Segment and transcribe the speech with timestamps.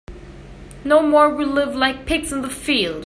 [0.83, 2.99] No more we live like pigs in the field.